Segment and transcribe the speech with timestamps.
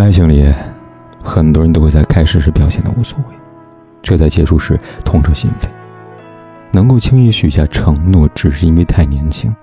[0.00, 0.50] 爱情里，
[1.22, 3.34] 很多人都会在开始时表现的无所谓，
[4.02, 5.68] 却在结束时痛彻心扉。
[6.72, 9.54] 能够轻易许下承诺，只是因为太年轻。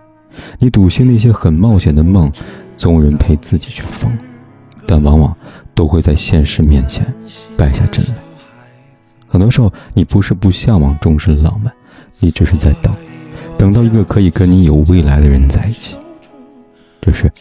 [0.60, 2.32] 你笃信那些很冒险的梦，
[2.77, 4.16] 总有人陪自己去疯，
[4.86, 5.36] 但往往
[5.73, 7.04] 都会在现实面前
[7.58, 8.13] 败下阵来。
[9.26, 11.74] 很多时候，你不是不向往终身浪漫，
[12.20, 12.94] 你只是在等，
[13.58, 15.96] 等到一个可以跟你有未来的人在一起。
[17.02, 17.32] 只是。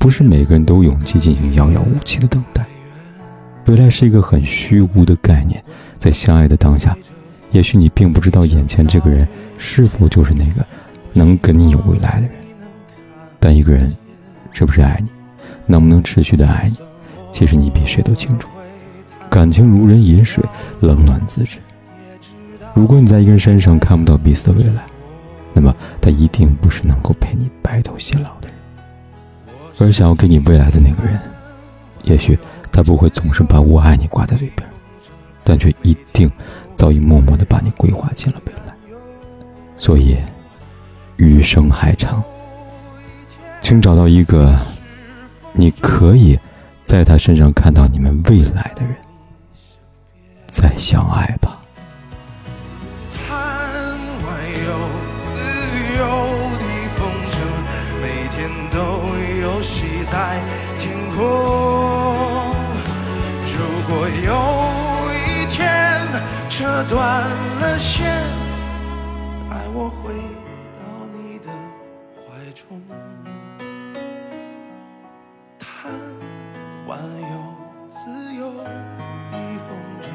[0.00, 2.64] 不是每个人都有勇气进行遥遥无期的等待。
[3.66, 5.62] 未来是一个很虚无的概念，
[5.98, 6.96] 在相爱的当下，
[7.50, 10.64] 也许你并不知道眼前这个人是否就是那个
[11.12, 12.30] 能跟你有未来的人。
[13.38, 13.94] 但一个人
[14.52, 15.10] 是不是爱你，
[15.66, 16.76] 能不能持续的爱你，
[17.30, 18.48] 其实你比谁都清楚。
[19.28, 20.42] 感情如人饮水，
[20.80, 21.58] 冷暖自知。
[22.72, 24.82] 如果你在一个人身上看不到彼此的未来，
[25.52, 28.54] 那么他一定不是能够陪你白头偕老的人。
[29.80, 31.18] 而想要给你未来的那个人，
[32.02, 32.38] 也许
[32.70, 34.68] 他不会总是把我爱你挂在嘴边，
[35.42, 36.30] 但却一定
[36.76, 38.74] 早已默默的把你规划进了未来。
[39.78, 40.18] 所以，
[41.16, 42.22] 余生还长，
[43.62, 44.54] 请找到一个
[45.54, 46.38] 你可以
[46.82, 48.94] 在他身上看到你们未来的人，
[50.46, 51.49] 再相爱吧。
[63.60, 64.32] 如果有
[65.12, 66.00] 一天
[66.48, 67.28] 扯断
[67.60, 68.06] 了线，
[69.50, 70.14] 带我回
[70.80, 71.46] 到你的
[72.24, 72.80] 怀中，
[75.58, 75.92] 贪
[76.86, 77.34] 玩又
[77.90, 77.98] 自
[78.34, 78.50] 由
[79.30, 79.36] 的
[79.68, 79.68] 风
[80.00, 80.08] 筝，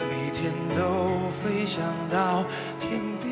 [0.00, 2.42] 每天都飞翔到
[2.80, 3.30] 天边。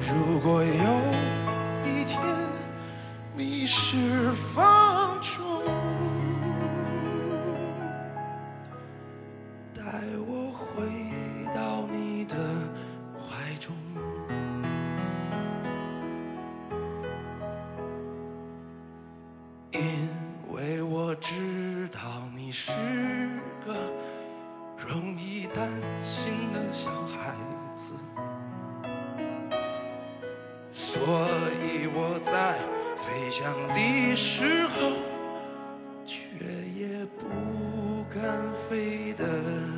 [0.00, 0.68] 如果有。
[1.84, 2.20] 一天
[3.34, 5.62] 迷失放中，
[9.90, 9.94] 带
[10.26, 10.84] 我回
[11.54, 12.34] 到你的
[13.16, 13.74] 怀中，
[19.72, 19.80] 因
[20.52, 21.98] 为我知道
[22.36, 22.70] 你是
[23.64, 23.74] 个
[24.76, 25.70] 容易担
[26.02, 27.34] 心的小孩
[27.74, 27.94] 子，
[30.70, 31.00] 所
[31.64, 32.58] 以我在。
[32.98, 34.90] 飞翔的时候，
[36.04, 36.44] 却
[36.76, 39.77] 也不敢飞得太。